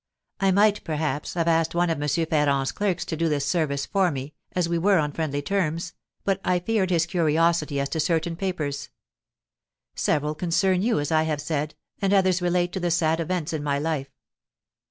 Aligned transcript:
I 0.39 0.49
might, 0.49 0.83
perhaps, 0.83 1.35
have 1.35 1.47
asked 1.47 1.75
one 1.75 1.91
of 1.91 2.01
M. 2.01 2.25
Ferrand's 2.25 2.71
clerks 2.71 3.05
to 3.05 3.15
do 3.15 3.29
this 3.29 3.45
service 3.45 3.85
for 3.85 4.09
me, 4.09 4.33
as 4.53 4.67
we 4.67 4.79
were 4.79 4.97
on 4.97 5.11
friendly 5.11 5.43
terms, 5.43 5.93
but 6.23 6.41
I 6.43 6.57
feared 6.57 6.89
his 6.89 7.05
curiosity 7.05 7.79
as 7.79 7.89
to 7.89 7.99
certain 7.99 8.35
papers. 8.35 8.89
Several 9.93 10.33
concern 10.33 10.81
you, 10.81 10.99
as 10.99 11.11
I 11.11 11.21
have 11.29 11.39
said, 11.39 11.75
and 12.01 12.15
others 12.15 12.41
relate 12.41 12.71
to 12.73 12.79
the 12.79 12.89
sad 12.89 13.19
events 13.19 13.53
in 13.53 13.61
my 13.63 13.77
life. 13.77 14.09